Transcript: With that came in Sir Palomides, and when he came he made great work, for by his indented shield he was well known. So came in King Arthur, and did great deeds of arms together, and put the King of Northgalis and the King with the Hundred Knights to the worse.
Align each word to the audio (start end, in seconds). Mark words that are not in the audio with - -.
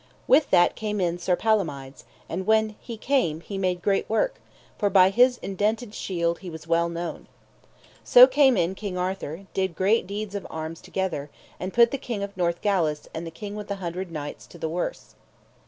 With 0.25 0.49
that 0.49 0.75
came 0.75 0.99
in 0.99 1.19
Sir 1.19 1.35
Palomides, 1.35 2.05
and 2.27 2.47
when 2.47 2.75
he 2.79 2.97
came 2.97 3.39
he 3.39 3.59
made 3.59 3.83
great 3.83 4.09
work, 4.09 4.41
for 4.75 4.89
by 4.89 5.11
his 5.11 5.37
indented 5.43 5.93
shield 5.93 6.39
he 6.39 6.49
was 6.49 6.65
well 6.65 6.89
known. 6.89 7.27
So 8.03 8.25
came 8.25 8.57
in 8.57 8.73
King 8.73 8.97
Arthur, 8.97 9.35
and 9.35 9.53
did 9.53 9.75
great 9.75 10.07
deeds 10.07 10.33
of 10.33 10.47
arms 10.49 10.81
together, 10.81 11.29
and 11.59 11.71
put 11.71 11.91
the 11.91 11.99
King 11.99 12.23
of 12.23 12.35
Northgalis 12.35 13.09
and 13.13 13.27
the 13.27 13.29
King 13.29 13.53
with 13.55 13.67
the 13.67 13.75
Hundred 13.75 14.11
Knights 14.11 14.47
to 14.47 14.57
the 14.57 14.67
worse. 14.69 15.13